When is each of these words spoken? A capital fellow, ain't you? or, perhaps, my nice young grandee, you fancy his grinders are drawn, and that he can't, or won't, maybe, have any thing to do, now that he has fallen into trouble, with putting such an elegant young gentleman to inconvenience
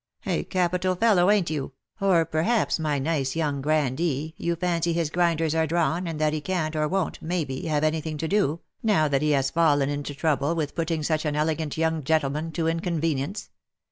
A 0.25 0.43
capital 0.45 0.95
fellow, 0.95 1.29
ain't 1.29 1.51
you? 1.51 1.73
or, 1.99 2.25
perhaps, 2.25 2.79
my 2.79 2.97
nice 2.97 3.35
young 3.35 3.61
grandee, 3.61 4.33
you 4.35 4.55
fancy 4.55 4.93
his 4.93 5.11
grinders 5.11 5.53
are 5.53 5.67
drawn, 5.67 6.07
and 6.07 6.19
that 6.19 6.33
he 6.33 6.41
can't, 6.41 6.75
or 6.75 6.87
won't, 6.87 7.21
maybe, 7.21 7.67
have 7.67 7.83
any 7.83 8.01
thing 8.01 8.17
to 8.17 8.27
do, 8.27 8.61
now 8.81 9.07
that 9.07 9.21
he 9.21 9.29
has 9.29 9.51
fallen 9.51 9.89
into 9.89 10.15
trouble, 10.15 10.55
with 10.55 10.73
putting 10.73 11.03
such 11.03 11.23
an 11.23 11.35
elegant 11.35 11.77
young 11.77 12.03
gentleman 12.03 12.51
to 12.53 12.65
inconvenience 12.67 13.51